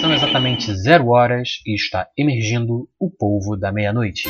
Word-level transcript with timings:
São 0.00 0.12
exatamente 0.12 0.74
zero 0.74 1.08
horas 1.08 1.60
e 1.66 1.74
está 1.74 2.08
emergindo 2.16 2.88
o 2.98 3.10
polvo 3.10 3.56
da 3.56 3.72
meia-noite. 3.72 4.28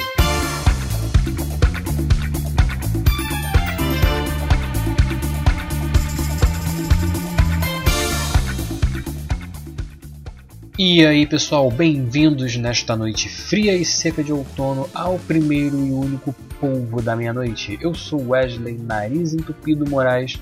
E 10.81 11.05
aí 11.05 11.27
pessoal, 11.27 11.69
bem-vindos 11.73 12.55
nesta 12.55 12.95
noite 12.95 13.29
fria 13.29 13.77
e 13.77 13.85
seca 13.85 14.23
de 14.23 14.33
outono 14.33 14.89
ao 14.95 15.19
primeiro 15.19 15.77
e 15.77 15.91
único 15.91 16.33
polvo 16.61 17.03
da 17.03 17.17
meia-noite. 17.17 17.77
Eu 17.81 17.93
sou 17.95 18.29
Wesley 18.29 18.79
Nariz 18.79 19.35
Entupido 19.35 19.91
Moraes 19.91 20.39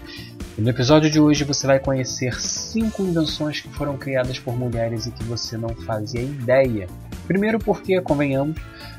e 0.58 0.60
no 0.60 0.68
episódio 0.68 1.08
de 1.10 1.18
hoje 1.18 1.42
você 1.42 1.66
vai 1.66 1.80
conhecer 1.80 2.38
5 2.38 3.02
invenções 3.02 3.60
que 3.60 3.70
foram 3.70 3.96
criadas 3.96 4.38
por 4.38 4.54
mulheres 4.54 5.06
e 5.06 5.10
que 5.10 5.24
você 5.24 5.56
não 5.56 5.70
fazia 5.70 6.20
ideia. 6.20 6.86
Primeiro 7.26 7.58
porque, 7.58 7.98
convenhamos, 8.02 8.58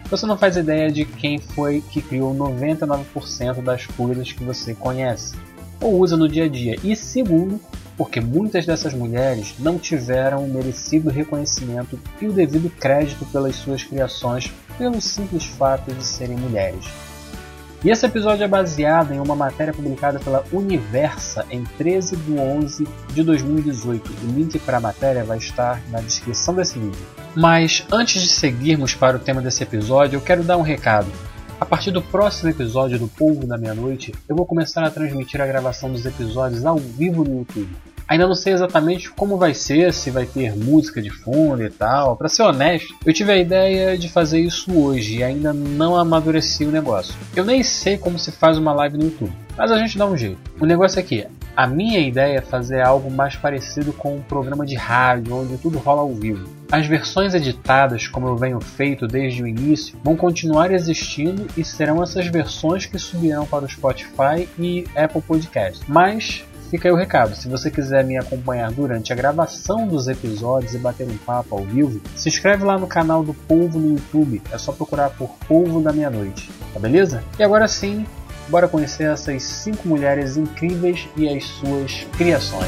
você 0.10 0.26
não 0.26 0.40
faz 0.40 0.58
ideia 0.58 0.92
de 0.92 1.06
quem 1.06 1.38
foi 1.38 1.84
que 1.92 2.02
criou 2.02 2.34
99% 2.34 3.62
das 3.62 3.86
coisas 3.86 4.32
que 4.32 4.44
você 4.44 4.74
conhece 4.74 5.36
ou 5.80 6.00
usa 6.00 6.18
no 6.18 6.28
dia 6.28 6.46
a 6.46 6.50
dia. 6.50 6.78
E 6.84 6.96
segundo, 6.96 7.62
porque 7.98 8.22
muitas 8.22 8.66
dessas 8.66 8.94
mulheres 8.94 9.56
não 9.60 9.80
tiveram 9.80 10.46
o 10.46 10.54
merecido 10.54 11.10
reconhecimento 11.10 12.00
e 12.22 12.28
o 12.28 12.32
devido 12.32 12.70
crédito 12.70 13.26
pelas 13.26 13.56
suas 13.56 13.84
criações 13.84 14.54
pelo 14.78 15.02
simples 15.02 15.46
fato 15.46 15.92
de 15.92 16.06
serem 16.06 16.38
mulheres. 16.38 16.86
E 17.84 17.92
esse 17.92 18.06
episódio 18.06 18.44
é 18.44 18.48
baseado 18.48 19.14
em 19.14 19.20
uma 19.20 19.36
matéria 19.36 19.74
publicada 19.74 20.20
pela 20.20 20.44
Universa 20.52 21.46
em 21.50 21.64
13 21.64 22.18
de 22.18 22.34
11 22.34 22.88
de 23.14 23.24
2018. 23.24 24.12
O 24.24 24.32
link 24.34 24.58
para 24.60 24.78
a 24.78 24.82
matéria 24.82 25.24
vai 25.24 25.38
estar 25.38 25.82
na 25.90 26.00
descrição 26.00 26.56
desse 26.56 26.80
vídeo. 26.80 27.00
Mas 27.36 27.86
antes 27.92 28.22
de 28.22 28.30
seguirmos 28.30 28.96
para 28.96 29.18
o 29.18 29.20
tema 29.20 29.42
desse 29.42 29.62
episódio, 29.62 30.18
eu 30.18 30.22
quero 30.22 30.44
dar 30.44 30.58
um 30.58 30.64
recado. 30.64 31.08
A 31.60 31.66
partir 31.66 31.90
do 31.90 32.04
próximo 32.04 32.52
episódio 32.52 33.00
do 33.00 33.08
Polvo 33.08 33.48
da 33.48 33.58
Meia-Noite, 33.58 34.14
eu 34.30 34.36
vou 34.36 34.46
começar 34.46 34.84
a 34.84 34.92
transmitir 34.92 35.42
a 35.42 35.48
gravação 35.48 35.92
dos 35.92 36.06
episódios 36.06 36.64
ao 36.64 36.78
vivo 36.78 37.24
no 37.24 37.40
YouTube. 37.40 37.76
Ainda 38.08 38.28
não 38.28 38.36
sei 38.36 38.54
exatamente 38.54 39.10
como 39.12 39.38
vai 39.38 39.54
ser, 39.54 39.94
se 39.94 40.10
vai 40.10 40.26
ter 40.26 40.56
música 40.56 41.02
de 41.02 41.10
fundo 41.10 41.62
e 41.62 41.70
tal. 41.70 42.16
Para 42.16 42.30
ser 42.30 42.44
honesto, 42.44 42.96
eu 43.06 43.14
tive 43.14 43.32
a 43.32 43.38
ideia 43.38 43.98
de 43.98 44.08
fazer 44.08 44.40
isso 44.40 44.72
hoje 44.78 45.18
e 45.18 45.24
ainda 45.24 45.52
não 45.52 45.96
amadureci 45.96 46.64
o 46.64 46.72
negócio. 46.72 47.14
Eu 47.36 47.44
nem 47.44 47.62
sei 47.64 47.98
como 47.98 48.18
se 48.18 48.32
faz 48.32 48.58
uma 48.58 48.74
live 48.74 48.98
no 48.98 49.06
YouTube, 49.06 49.34
mas 49.58 49.72
a 49.72 49.78
gente 49.78 49.98
dá 49.98 50.06
um 50.06 50.16
jeito. 50.16 50.40
O 50.60 50.66
negócio 50.66 51.00
é 51.00 51.04
que 51.04 51.28
a 51.58 51.66
minha 51.66 52.00
ideia 52.00 52.38
é 52.38 52.42
fazer 52.42 52.82
algo 52.82 53.10
mais 53.10 53.36
parecido 53.36 53.92
com 53.92 54.16
um 54.16 54.22
programa 54.22 54.64
de 54.64 54.76
rádio 54.76 55.36
onde 55.36 55.58
tudo 55.58 55.80
rola 55.80 56.02
ao 56.02 56.14
vivo. 56.14 56.48
As 56.72 56.86
versões 56.86 57.34
editadas, 57.34 58.08
como 58.08 58.28
eu 58.28 58.38
venho 58.38 58.62
feito 58.62 59.08
desde 59.08 59.42
o 59.42 59.48
início, 59.48 59.98
vão 60.04 60.16
continuar 60.16 60.72
existindo 60.72 61.48
e 61.58 61.64
serão 61.64 62.04
essas 62.04 62.28
versões 62.28 62.86
que 62.86 63.00
subirão 63.00 63.46
para 63.48 63.66
o 63.66 63.70
Spotify 63.70 64.48
e 64.60 64.86
Apple 64.96 65.22
Podcast. 65.22 65.84
Mas 65.88 66.46
Fica 66.70 66.90
aí 66.90 66.92
o 66.92 66.98
recado, 66.98 67.34
se 67.34 67.48
você 67.48 67.72
quiser 67.72 68.04
me 68.04 68.18
acompanhar 68.18 68.70
durante 68.74 69.14
a 69.14 69.16
gravação 69.16 69.88
dos 69.88 70.10
episódios 70.10 70.74
e 70.74 70.78
bater 70.78 71.08
um 71.08 71.18
papo 71.18 71.56
ao 71.56 71.64
vivo, 71.64 72.02
se 72.14 72.28
inscreve 72.28 72.66
lá 72.66 72.78
no 72.78 72.86
canal 72.86 73.24
do 73.24 73.34
Polvo 73.34 73.80
no 73.80 73.94
YouTube, 73.94 74.42
é 74.52 74.58
só 74.58 74.74
procurar 74.74 75.12
por 75.12 75.30
Polvo 75.48 75.80
da 75.80 75.94
Meia-Noite, 75.94 76.52
tá 76.74 76.80
beleza? 76.80 77.24
E 77.40 77.44
agora 77.44 77.70
sim, 77.70 78.06
bora 78.50 78.68
conhecer 78.68 79.10
essas 79.10 79.44
5 79.44 79.88
mulheres 79.88 80.36
incríveis 80.36 81.08
e 81.16 81.30
as 81.30 81.46
suas 81.46 82.06
criações. 82.18 82.68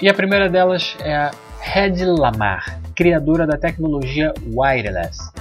E 0.00 0.08
a 0.08 0.14
primeira 0.14 0.48
delas 0.48 0.96
é 1.04 1.14
a 1.14 1.30
Hedy 1.64 2.04
Lamar, 2.04 2.80
criadora 2.94 3.46
da 3.46 3.56
tecnologia 3.56 4.34
wireless. 4.52 5.32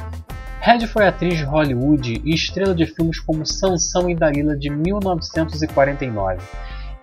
Hedy 0.66 0.88
foi 0.88 1.06
atriz 1.08 1.40
de 1.40 1.44
Hollywood 1.44 2.22
e 2.24 2.34
estrela 2.34 2.74
de 2.76 2.86
filmes 2.86 3.20
como 3.20 3.46
Sansão 3.46 4.10
e 4.10 4.16
Dalila 4.16 4.56
de 4.56 4.70
1949. 4.70 6.38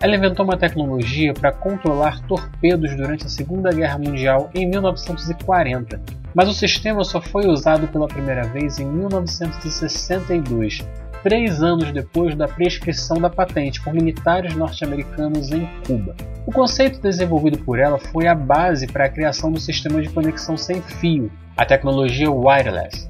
Ela 0.00 0.14
inventou 0.14 0.46
uma 0.46 0.56
tecnologia 0.56 1.34
para 1.34 1.52
controlar 1.52 2.20
torpedos 2.26 2.96
durante 2.96 3.26
a 3.26 3.28
Segunda 3.28 3.72
Guerra 3.72 3.98
Mundial 3.98 4.48
em 4.54 4.64
1940, 4.66 6.00
mas 6.32 6.48
o 6.48 6.54
sistema 6.54 7.02
só 7.02 7.20
foi 7.20 7.48
usado 7.48 7.88
pela 7.88 8.06
primeira 8.06 8.44
vez 8.44 8.78
em 8.78 8.86
1962, 8.86 10.86
três 11.22 11.62
anos 11.62 11.92
depois 11.92 12.34
da 12.34 12.48
prescrição 12.48 13.18
da 13.18 13.30
patente 13.30 13.80
por 13.80 13.92
militares 13.92 14.54
norte-americanos 14.54 15.50
em 15.50 15.68
Cuba. 15.86 16.14
O 16.46 16.52
conceito 16.52 17.00
desenvolvido 17.00 17.58
por 17.58 17.78
ela 17.78 17.98
foi 17.98 18.26
a 18.26 18.34
base 18.34 18.86
para 18.86 19.04
a 19.04 19.10
criação 19.10 19.52
do 19.52 19.60
sistema 19.60 20.00
de 20.00 20.08
conexão 20.08 20.56
sem 20.56 20.80
fio, 20.82 21.30
a 21.56 21.64
tecnologia 21.64 22.30
wireless. 22.30 23.08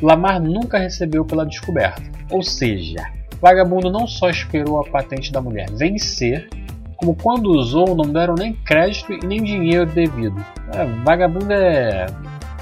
Lamar 0.00 0.40
nunca 0.40 0.78
recebeu 0.78 1.24
pela 1.24 1.46
descoberta, 1.46 2.02
ou 2.30 2.42
seja, 2.42 3.06
Vagabundo 3.42 3.90
não 3.90 4.06
só 4.06 4.30
esperou 4.30 4.78
a 4.78 4.84
patente 4.84 5.32
da 5.32 5.40
mulher 5.40 5.68
vencer, 5.72 6.48
como 6.96 7.16
quando 7.16 7.50
usou 7.50 7.96
não 7.96 8.12
deram 8.12 8.36
nem 8.38 8.52
crédito 8.54 9.12
e 9.12 9.26
nem 9.26 9.42
dinheiro 9.42 9.84
devido. 9.84 10.36
É, 10.72 10.84
vagabundo 11.04 11.52
é. 11.52 12.06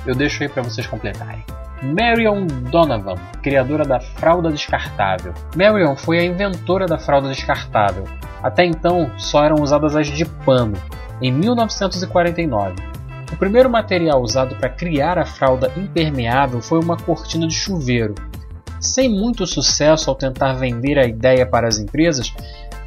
Eu 0.06 0.14
deixo 0.14 0.42
aí 0.42 0.48
para 0.48 0.62
vocês 0.62 0.86
completarem. 0.86 1.44
Marion 1.82 2.46
Donovan, 2.46 3.14
criadora 3.42 3.84
da 3.84 3.98
fralda 4.00 4.50
descartável. 4.50 5.32
Marion 5.56 5.96
foi 5.96 6.18
a 6.18 6.24
inventora 6.24 6.86
da 6.86 6.98
fralda 6.98 7.28
descartável. 7.28 8.04
Até 8.42 8.64
então, 8.64 9.10
só 9.18 9.44
eram 9.44 9.62
usadas 9.62 9.96
as 9.96 10.06
de 10.06 10.24
pano. 10.24 10.76
Em 11.22 11.32
1949, 11.32 12.74
o 13.32 13.36
primeiro 13.36 13.70
material 13.70 14.20
usado 14.20 14.56
para 14.56 14.68
criar 14.68 15.18
a 15.18 15.24
fralda 15.24 15.72
impermeável 15.76 16.60
foi 16.60 16.80
uma 16.80 16.96
cortina 16.96 17.46
de 17.46 17.54
chuveiro. 17.54 18.14
Sem 18.78 19.08
muito 19.08 19.46
sucesso 19.46 20.10
ao 20.10 20.16
tentar 20.16 20.54
vender 20.54 20.98
a 20.98 21.06
ideia 21.06 21.46
para 21.46 21.68
as 21.68 21.78
empresas, 21.78 22.34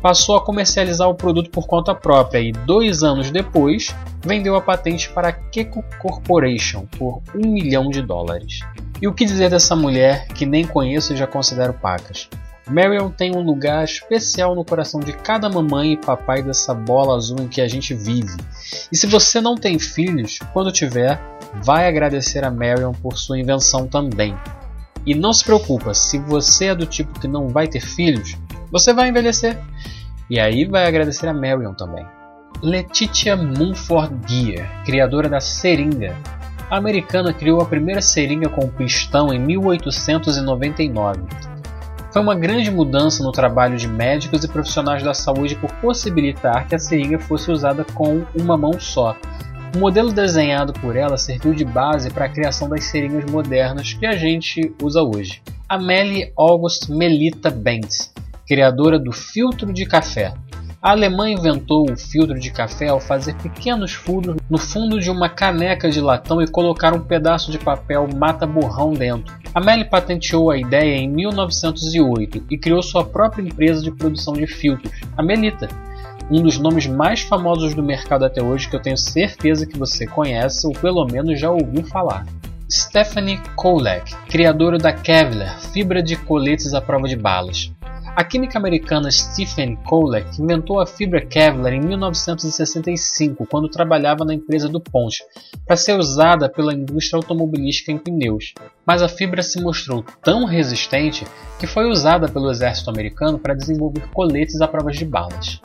passou 0.03 0.35
a 0.35 0.41
comercializar 0.41 1.09
o 1.09 1.15
produto 1.15 1.49
por 1.49 1.65
conta 1.65 1.95
própria 1.95 2.41
e, 2.41 2.51
dois 2.51 3.03
anos 3.03 3.31
depois, 3.31 3.95
vendeu 4.21 4.53
a 4.53 4.61
patente 4.61 5.09
para 5.09 5.29
a 5.29 5.31
Keko 5.31 5.81
Corporation 6.01 6.85
por 6.97 7.21
um 7.33 7.47
milhão 7.47 7.89
de 7.89 8.01
dólares. 8.01 8.59
E 9.01 9.07
o 9.07 9.13
que 9.13 9.23
dizer 9.23 9.49
dessa 9.49 9.77
mulher 9.77 10.27
que 10.27 10.45
nem 10.45 10.67
conheço 10.67 11.13
e 11.13 11.15
já 11.15 11.25
considero 11.25 11.73
pacas? 11.73 12.27
Marion 12.69 13.09
tem 13.09 13.33
um 13.33 13.41
lugar 13.41 13.85
especial 13.85 14.53
no 14.53 14.65
coração 14.65 14.99
de 14.99 15.13
cada 15.13 15.49
mamãe 15.49 15.93
e 15.93 15.97
papai 15.97 16.43
dessa 16.43 16.73
bola 16.73 17.15
azul 17.15 17.39
em 17.39 17.47
que 17.47 17.61
a 17.61 17.67
gente 17.67 17.93
vive. 17.93 18.35
E 18.91 18.97
se 18.97 19.07
você 19.07 19.39
não 19.39 19.55
tem 19.55 19.79
filhos, 19.79 20.39
quando 20.51 20.71
tiver, 20.71 21.17
vai 21.63 21.87
agradecer 21.87 22.43
a 22.43 22.51
Marion 22.51 22.91
por 22.91 23.17
sua 23.17 23.39
invenção 23.39 23.87
também. 23.87 24.35
E 25.05 25.15
não 25.15 25.31
se 25.31 25.45
preocupa, 25.45 25.93
se 25.93 26.19
você 26.19 26.67
é 26.67 26.75
do 26.75 26.85
tipo 26.85 27.19
que 27.19 27.27
não 27.27 27.47
vai 27.47 27.67
ter 27.67 27.81
filhos, 27.81 28.37
você 28.73 28.91
vai 28.91 29.09
envelhecer. 29.09 29.55
E 30.27 30.39
aí 30.39 30.65
vai 30.65 30.87
agradecer 30.87 31.27
a 31.27 31.33
Marion 31.33 31.75
também. 31.75 32.03
Letitia 32.59 33.35
Mumford 33.35 34.15
Gear, 34.27 34.83
criadora 34.83 35.29
da 35.29 35.39
seringa, 35.39 36.17
a 36.71 36.77
americana 36.77 37.31
criou 37.31 37.61
a 37.61 37.65
primeira 37.65 38.01
seringa 38.01 38.49
com 38.49 38.67
pistão 38.67 39.31
em 39.31 39.39
1899. 39.39 41.21
Foi 42.11 42.21
uma 42.21 42.33
grande 42.33 42.71
mudança 42.71 43.23
no 43.23 43.31
trabalho 43.31 43.77
de 43.77 43.87
médicos 43.87 44.43
e 44.43 44.47
profissionais 44.47 45.03
da 45.03 45.13
saúde 45.13 45.55
por 45.55 45.71
possibilitar 45.75 46.67
que 46.67 46.73
a 46.73 46.79
seringa 46.79 47.19
fosse 47.19 47.51
usada 47.51 47.85
com 47.93 48.25
uma 48.35 48.57
mão 48.57 48.79
só. 48.79 49.15
O 49.75 49.79
modelo 49.79 50.11
desenhado 50.11 50.73
por 50.73 50.95
ela 50.95 51.17
serviu 51.17 51.53
de 51.53 51.65
base 51.65 52.09
para 52.09 52.25
a 52.25 52.29
criação 52.29 52.69
das 52.69 52.85
seringas 52.85 53.29
modernas 53.29 53.93
que 53.93 54.05
a 54.05 54.13
gente 54.13 54.73
usa 54.81 55.03
hoje. 55.03 55.41
Amélie 55.67 56.31
August 56.37 56.89
Melita 56.89 57.49
Bentz, 57.49 58.12
criadora 58.47 58.99
do 58.99 59.11
filtro 59.11 59.71
de 59.73 59.85
café, 59.85 60.33
a 60.83 60.91
alemã 60.91 61.29
inventou 61.29 61.89
o 61.89 61.95
filtro 61.95 62.37
de 62.37 62.51
café 62.51 62.89
ao 62.89 62.99
fazer 62.99 63.33
pequenos 63.35 63.93
furos 63.93 64.35
no 64.49 64.57
fundo 64.57 64.99
de 64.99 65.09
uma 65.09 65.29
caneca 65.29 65.89
de 65.89 66.01
latão 66.01 66.41
e 66.41 66.47
colocar 66.47 66.93
um 66.93 66.99
pedaço 66.99 67.49
de 67.49 67.57
papel 67.57 68.05
mata-borrão 68.13 68.91
dentro. 68.91 69.33
Amélie 69.55 69.85
patenteou 69.85 70.51
a 70.51 70.57
ideia 70.57 70.97
em 70.97 71.07
1908 71.07 72.43
e 72.49 72.57
criou 72.57 72.83
sua 72.83 73.05
própria 73.05 73.43
empresa 73.43 73.81
de 73.81 73.91
produção 73.91 74.33
de 74.33 74.45
filtros, 74.45 74.91
a 75.15 75.23
Melita, 75.23 75.69
um 76.29 76.41
dos 76.41 76.57
nomes 76.57 76.85
mais 76.85 77.21
famosos 77.21 77.73
do 77.73 77.81
mercado 77.81 78.25
até 78.25 78.43
hoje 78.43 78.67
que 78.67 78.75
eu 78.75 78.81
tenho 78.81 78.97
certeza 78.97 79.65
que 79.65 79.77
você 79.77 80.05
conhece 80.05 80.67
ou 80.67 80.73
pelo 80.73 81.05
menos 81.05 81.39
já 81.39 81.49
ouviu 81.49 81.85
falar. 81.85 82.25
Stephanie 82.69 83.39
Kolek, 83.55 84.13
criadora 84.27 84.77
da 84.77 84.91
Kevlar, 84.91 85.61
fibra 85.71 86.03
de 86.03 86.17
coletes 86.17 86.73
à 86.73 86.81
prova 86.81 87.07
de 87.07 87.15
balas. 87.15 87.71
A 88.15 88.23
química 88.23 88.59
americana 88.59 89.09
Stephen 89.09 89.75
Kolek 89.75 90.39
inventou 90.39 90.79
a 90.79 90.85
fibra 90.85 91.25
Kevlar 91.25 91.73
em 91.73 91.81
1965, 91.81 93.47
quando 93.47 93.67
trabalhava 93.67 94.23
na 94.23 94.35
empresa 94.35 94.69
DuPont, 94.69 95.23
para 95.65 95.75
ser 95.75 95.97
usada 95.97 96.47
pela 96.47 96.75
indústria 96.75 97.17
automobilística 97.17 97.91
em 97.91 97.97
pneus. 97.97 98.53
Mas 98.85 99.01
a 99.01 99.09
fibra 99.09 99.41
se 99.41 99.59
mostrou 99.59 100.05
tão 100.23 100.45
resistente 100.45 101.25
que 101.59 101.65
foi 101.65 101.89
usada 101.89 102.29
pelo 102.29 102.51
exército 102.51 102.91
americano 102.91 103.39
para 103.39 103.55
desenvolver 103.55 104.07
coletes 104.13 104.61
à 104.61 104.67
prova 104.67 104.91
de 104.91 105.05
balas. 105.05 105.59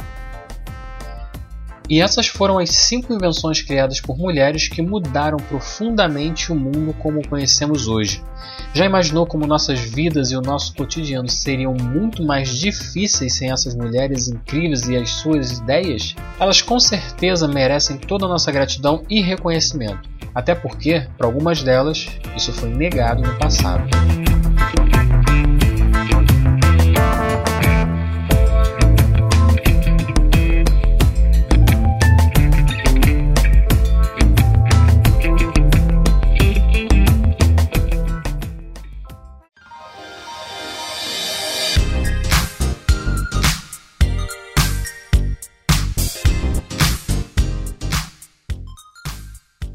E 1.88 2.02
essas 2.02 2.26
foram 2.26 2.58
as 2.58 2.70
cinco 2.70 3.14
invenções 3.14 3.62
criadas 3.62 4.00
por 4.00 4.18
mulheres 4.18 4.68
que 4.68 4.82
mudaram 4.82 5.38
profundamente 5.38 6.52
o 6.52 6.54
mundo 6.54 6.94
como 6.98 7.26
conhecemos 7.26 7.88
hoje. 7.88 8.22
Já 8.74 8.84
imaginou 8.84 9.26
como 9.26 9.46
nossas 9.46 9.80
vidas 9.80 10.30
e 10.30 10.36
o 10.36 10.42
nosso 10.42 10.74
cotidiano 10.74 11.28
seriam 11.28 11.74
muito 11.74 12.22
mais 12.22 12.50
difíceis 12.50 13.34
sem 13.34 13.50
essas 13.50 13.74
mulheres 13.74 14.28
incríveis 14.28 14.86
e 14.88 14.96
as 14.96 15.10
suas 15.10 15.58
ideias? 15.58 16.14
Elas 16.38 16.60
com 16.60 16.78
certeza 16.78 17.48
merecem 17.48 17.96
toda 17.96 18.26
a 18.26 18.28
nossa 18.28 18.52
gratidão 18.52 19.02
e 19.08 19.22
reconhecimento, 19.22 20.10
até 20.34 20.54
porque, 20.54 21.06
para 21.16 21.26
algumas 21.26 21.62
delas, 21.62 22.06
isso 22.36 22.52
foi 22.52 22.68
negado 22.68 23.22
no 23.22 23.34
passado. 23.38 23.88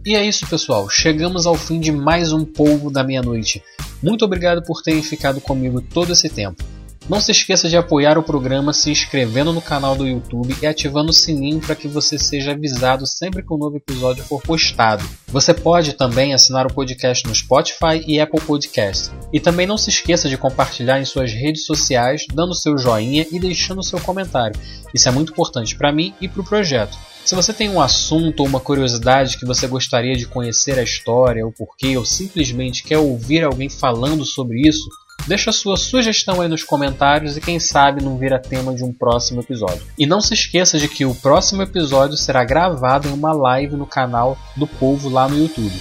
E 0.06 0.16
é 0.16 0.26
isso, 0.26 0.46
pessoal. 0.48 0.90
Chegamos 0.90 1.46
ao 1.46 1.56
fim 1.56 1.80
de 1.80 1.90
mais 1.90 2.34
um 2.34 2.44
Polvo 2.44 2.92
da 2.92 3.06
Meia-Noite. 3.06 3.64
Muito 4.02 4.26
obrigado 4.26 4.62
por 4.62 4.82
terem 4.82 5.02
ficado 5.02 5.40
comigo 5.40 5.80
todo 5.80 6.12
esse 6.12 6.28
tempo. 6.28 6.62
Não 7.10 7.22
se 7.22 7.32
esqueça 7.32 7.70
de 7.70 7.78
apoiar 7.78 8.18
o 8.18 8.24
programa 8.24 8.74
se 8.74 8.92
inscrevendo 8.92 9.54
no 9.54 9.62
canal 9.62 9.96
do 9.96 10.06
YouTube 10.06 10.56
e 10.62 10.68
ativando 10.68 11.10
o 11.10 11.14
sininho 11.14 11.62
para 11.62 11.76
que 11.76 11.88
você 11.88 12.18
seja 12.18 12.52
avisado 12.52 13.08
sempre 13.08 13.44
que 13.44 13.54
um 13.54 13.58
novo 13.58 13.78
episódio 13.78 14.26
for 14.26 14.42
postado. 14.42 15.04
Você 15.28 15.54
pode 15.54 15.94
também 15.94 16.34
assinar 16.34 16.66
o 16.66 16.74
podcast 16.74 17.26
no 17.26 17.34
Spotify 17.34 18.04
e 18.06 18.20
Apple 18.20 18.42
Podcast. 18.42 19.10
E 19.32 19.40
também 19.40 19.66
não 19.66 19.78
se 19.78 19.90
esqueça 19.90 20.28
de 20.28 20.38
compartilhar 20.38 21.00
em 21.00 21.06
suas 21.06 21.32
redes 21.32 21.66
sociais, 21.66 22.26
dando 22.34 22.54
seu 22.54 22.78
joinha 22.78 23.26
e 23.32 23.40
deixando 23.40 23.84
seu 23.84 24.02
comentário. 24.02 24.60
Isso 24.94 25.08
é 25.08 25.12
muito 25.14 25.32
importante 25.32 25.78
para 25.78 25.94
mim 25.94 26.14
e 26.20 26.28
para 26.28 26.42
o 26.42 26.46
projeto. 26.46 26.98
Se 27.26 27.36
você 27.36 27.54
tem 27.54 27.70
um 27.70 27.80
assunto 27.80 28.42
ou 28.42 28.48
uma 28.48 28.60
curiosidade 28.60 29.38
que 29.38 29.46
você 29.46 29.66
gostaria 29.66 30.16
de 30.16 30.28
conhecer 30.28 30.78
a 30.78 30.84
história, 30.84 31.48
o 31.48 31.54
porquê, 31.54 31.98
ou 31.98 32.04
simplesmente 32.04 32.84
quer 32.84 32.98
ouvir 32.98 33.46
alguém 33.46 33.70
falando 33.70 34.26
sobre 34.26 34.68
isso, 34.68 34.90
deixa 35.26 35.54
sua 35.54 35.78
sugestão 35.78 36.42
aí 36.42 36.50
nos 36.50 36.64
comentários 36.64 37.38
e 37.38 37.42
quem 37.42 37.62
sabe 37.62 38.04
não 38.04 38.18
vira 38.18 38.38
tema 38.38 38.76
de 38.76 38.84
um 38.84 38.92
próximo 38.92 39.40
episódio. 39.40 39.84
E 39.98 40.06
não 40.06 40.20
se 40.20 40.34
esqueça 40.34 40.78
de 40.78 40.90
que 40.90 41.06
o 41.06 41.16
próximo 41.16 41.62
episódio 41.62 42.18
será 42.18 42.44
gravado 42.44 43.08
em 43.08 43.14
uma 43.14 43.32
live 43.32 43.78
no 43.78 43.88
canal 43.88 44.38
do 44.58 44.68
Povo 44.68 45.08
lá 45.08 45.26
no 45.26 45.38
YouTube. 45.38 45.80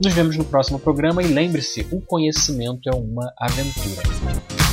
Nos 0.00 0.12
vemos 0.12 0.36
no 0.36 0.44
próximo 0.44 0.78
programa 0.78 1.22
e 1.24 1.26
lembre-se, 1.26 1.86
o 1.90 2.00
conhecimento 2.00 2.88
é 2.88 2.94
uma 2.94 3.32
aventura. 3.36 4.63